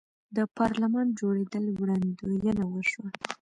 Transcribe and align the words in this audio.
د 0.35 0.37
پارلمان 0.57 1.07
جوړیدل 1.19 1.65
وړاندوینه 1.79 2.63
وشوه. 2.69 3.09